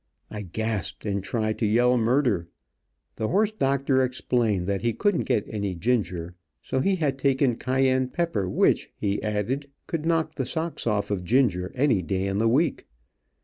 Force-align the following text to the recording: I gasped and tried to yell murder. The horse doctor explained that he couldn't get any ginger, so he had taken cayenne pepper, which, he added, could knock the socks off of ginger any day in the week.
I 0.31 0.41
gasped 0.41 1.05
and 1.05 1.23
tried 1.23 1.59
to 1.59 1.67
yell 1.67 1.95
murder. 1.95 2.47
The 3.17 3.27
horse 3.27 3.51
doctor 3.51 4.03
explained 4.03 4.65
that 4.65 4.81
he 4.81 4.93
couldn't 4.93 5.25
get 5.25 5.43
any 5.47 5.75
ginger, 5.75 6.33
so 6.59 6.79
he 6.79 6.95
had 6.95 7.19
taken 7.19 7.55
cayenne 7.55 8.07
pepper, 8.07 8.49
which, 8.49 8.89
he 8.95 9.21
added, 9.21 9.69
could 9.85 10.07
knock 10.07 10.33
the 10.33 10.45
socks 10.47 10.87
off 10.87 11.11
of 11.11 11.23
ginger 11.23 11.71
any 11.75 12.01
day 12.01 12.25
in 12.25 12.39
the 12.39 12.49
week. 12.49 12.87